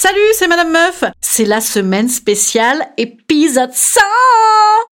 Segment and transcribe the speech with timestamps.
[0.00, 1.02] Salut, c'est Madame Meuf.
[1.20, 4.00] C'est la semaine spéciale épisode 100.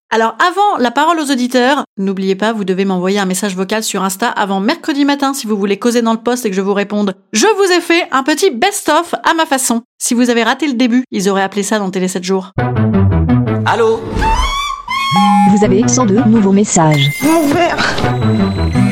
[0.09, 4.03] Alors avant la parole aux auditeurs, n'oubliez pas, vous devez m'envoyer un message vocal sur
[4.03, 6.73] Insta avant mercredi matin si vous voulez causer dans le poste et que je vous
[6.73, 7.15] réponde.
[7.31, 9.83] Je vous ai fait un petit best-of à ma façon.
[9.97, 12.51] Si vous avez raté le début, ils auraient appelé ça dans Télé 7 jours.
[13.65, 14.01] Allô
[15.51, 17.11] Vous avez 102 nouveaux messages.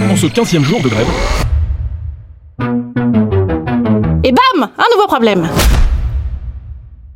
[0.10, 1.08] En ce 15e jour de grève,
[4.24, 5.50] Et bam Un nouveau problème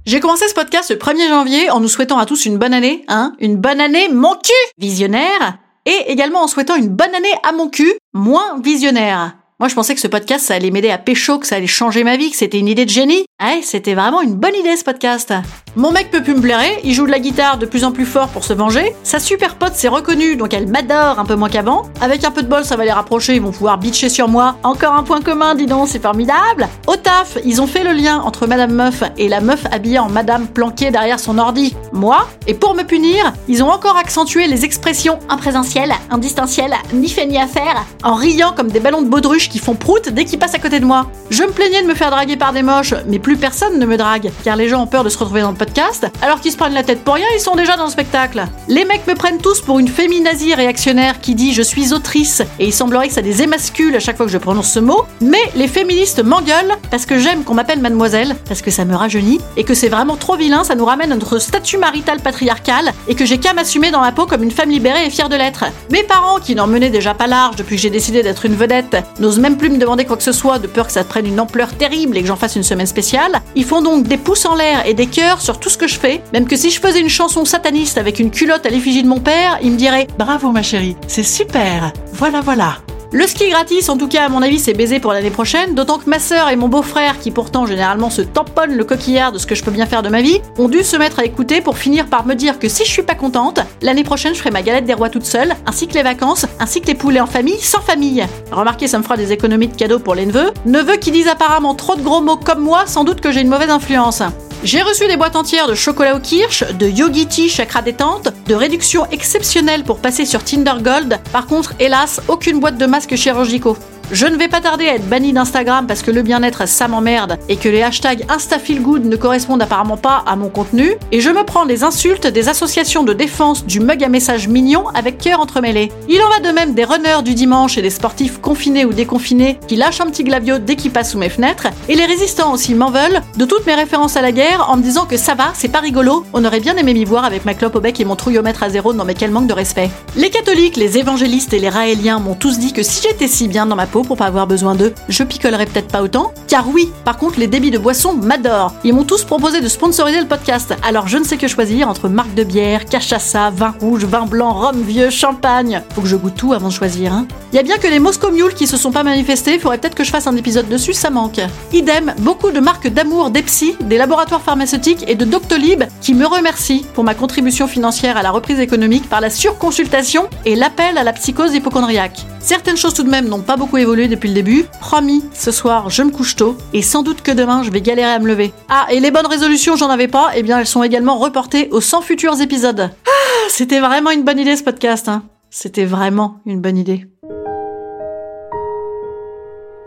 [0.09, 3.05] j'ai commencé ce podcast le 1er janvier en nous souhaitant à tous une bonne année,
[3.09, 7.51] hein Une bonne année, mon cul Visionnaire Et également en souhaitant une bonne année à
[7.51, 9.35] mon cul, moins visionnaire.
[9.59, 12.05] Moi, je pensais que ce podcast, ça allait m'aider à pécho, que ça allait changer
[12.05, 13.25] ma vie, que c'était une idée de génie.
[13.43, 15.33] Ouais, c'était vraiment une bonne idée, ce podcast.
[15.75, 18.05] Mon mec peut plus me blairer, il joue de la guitare de plus en plus
[18.05, 18.95] fort pour se venger.
[19.03, 21.83] Sa super pote s'est reconnue, donc elle m'adore un peu moins qu'avant.
[21.99, 24.55] Avec un peu de bol, ça va les rapprocher, ils vont pouvoir bitcher sur moi.
[24.63, 26.67] Encore un point commun, dis donc, c'est formidable.
[26.87, 30.09] Au taf, ils ont fait le lien entre Madame Meuf et la meuf habillée en
[30.09, 31.75] Madame planquée derrière son ordi.
[31.91, 32.27] Moi.
[32.47, 37.37] Et pour me punir, ils ont encore accentué les expressions imprésentielles, indistancielles, ni fait ni
[37.37, 40.55] à faire, en riant comme des ballons de baudruche qui font prout dès qu'ils passent
[40.55, 41.07] à côté de moi.
[41.29, 43.97] Je me plaignais de me faire draguer par des moches, mais plus personne ne me
[43.97, 46.57] drague, car les gens ont peur de se retrouver dans le podcast, alors qu'ils se
[46.57, 48.45] prennent la tête pour rien, ils sont déjà dans le spectacle.
[48.67, 52.65] Les mecs me prennent tous pour une féminazie réactionnaire qui dit je suis autrice, et
[52.65, 55.41] il semblerait que ça les émascule à chaque fois que je prononce ce mot, mais
[55.55, 59.63] les féministes m'engueulent parce que j'aime qu'on m'appelle mademoiselle, parce que ça me rajeunit, et
[59.63, 63.25] que c'est vraiment trop vilain, ça nous ramène à notre statut marital patriarcal, et que
[63.25, 65.65] j'ai qu'à m'assumer dans ma peau comme une femme libérée et fière de l'être.
[65.91, 68.97] Mes parents, qui n'en menaient déjà pas large depuis que j'ai décidé d'être une vedette,
[69.19, 71.39] n'osent même plus me demander quoi que ce soit de peur que ça prenne une
[71.39, 73.41] ampleur terrible et que j'en fasse une semaine spéciale.
[73.55, 75.99] Ils font donc des pouces en l'air et des cœurs sur tout ce que je
[75.99, 76.21] fais.
[76.33, 79.19] Même que si je faisais une chanson sataniste avec une culotte à l'effigie de mon
[79.19, 81.93] père, ils me diraient Bravo ma chérie, c'est super.
[82.13, 82.77] Voilà, voilà.
[83.11, 85.97] Le ski gratis, en tout cas, à mon avis, c'est baisé pour l'année prochaine, d'autant
[85.97, 89.47] que ma sœur et mon beau-frère, qui pourtant généralement se tamponnent le coquillard de ce
[89.47, 91.79] que je peux bien faire de ma vie, ont dû se mettre à écouter pour
[91.79, 94.61] finir par me dire que si je suis pas contente, l'année prochaine je ferai ma
[94.61, 97.59] galette des rois toute seule, ainsi que les vacances, ainsi que les poulets en famille,
[97.59, 98.27] sans famille.
[98.51, 100.51] Remarquez, ça me fera des économies de cadeaux pour les neveux.
[100.67, 103.49] Neveux qui disent apparemment trop de gros mots comme moi, sans doute que j'ai une
[103.49, 104.21] mauvaise influence.
[104.61, 109.05] J'ai reçu des boîtes entières de chocolat au kirsch, de Yogi chakra détente, de réduction
[109.09, 111.17] exceptionnelle pour passer sur Tinder Gold.
[111.31, 113.77] Par contre, hélas, aucune boîte de masques chirurgicaux.
[114.11, 117.37] Je ne vais pas tarder à être banni d'Instagram parce que le bien-être ça m'emmerde
[117.47, 120.95] et que les hashtags InstaFeelGood ne correspondent apparemment pas à mon contenu.
[121.11, 124.87] Et je me prends les insultes des associations de défense du mug à message mignon
[124.95, 125.91] avec cœur entremêlé.
[126.09, 129.59] Il en va de même des runners du dimanche et des sportifs confinés ou déconfinés
[129.67, 131.67] qui lâchent un petit glavio dès qu'ils passent sous mes fenêtres.
[131.87, 134.81] Et les résistants aussi m'en veulent de toutes mes références à la guerre en me
[134.81, 136.25] disant que ça va, c'est pas rigolo.
[136.33, 138.69] On aurait bien aimé m'y voir avec ma clope au bec et mon trouillomètre à
[138.69, 138.91] zéro.
[138.91, 139.91] Non mais quel manque de respect.
[140.15, 143.67] Les catholiques, les évangélistes et les raéliens m'ont tous dit que si j'étais si bien
[143.67, 146.33] dans ma peau pour pas avoir besoin d'eux, je picolerais peut-être pas autant.
[146.47, 148.73] Car oui, par contre, les débits de boissons m'adorent.
[148.83, 150.75] Ils m'ont tous proposé de sponsoriser le podcast.
[150.83, 154.53] Alors je ne sais que choisir entre marque de bière, cachaça, vin rouge, vin blanc,
[154.53, 155.81] rhum vieux, champagne.
[155.93, 157.27] Faut que je goûte tout avant de choisir, hein.
[157.53, 160.03] Y a bien que les Moscow Mules qui se sont pas manifestés, faudrait peut-être que
[160.03, 161.39] je fasse un épisode dessus, ça manque.
[161.73, 166.85] Idem, beaucoup de marques d'amour d'Epsi, des laboratoires pharmaceutiques et de Doctolib qui me remercient
[166.93, 171.13] pour ma contribution financière à la reprise économique par la surconsultation et l'appel à la
[171.13, 172.25] psychose hypochondriaque.
[172.39, 174.65] Certaines choses tout de même n'ont pas beaucoup évolué depuis le début.
[174.79, 178.11] Promis, ce soir je me couche tôt et sans doute que demain je vais galérer
[178.11, 178.53] à me lever.
[178.69, 181.81] Ah, et les bonnes résolutions, j'en avais pas, et bien elles sont également reportées aux
[181.81, 182.91] 100 futurs épisodes.
[183.07, 185.23] Ah, c'était vraiment une bonne idée ce podcast, hein.
[185.49, 187.07] C'était vraiment une bonne idée.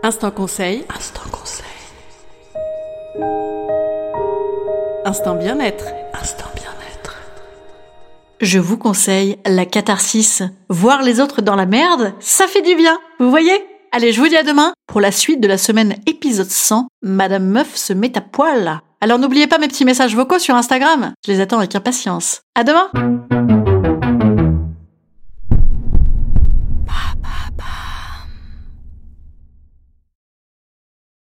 [0.03, 0.83] Instant conseil.
[0.93, 1.65] Instant conseil.
[5.05, 5.85] Instant bien-être.
[6.13, 7.21] Instant bien-être.
[8.41, 10.43] Je vous conseille la catharsis.
[10.67, 12.99] Voir les autres dans la merde, ça fait du bien.
[13.19, 13.72] Vous voyez?
[13.95, 16.87] Allez, je vous dis à demain pour la suite de la semaine épisode 100.
[17.03, 18.81] Madame Meuf se met à poil.
[19.01, 21.13] Alors n'oubliez pas mes petits messages vocaux sur Instagram.
[21.23, 22.41] Je les attends avec impatience.
[22.55, 22.89] À demain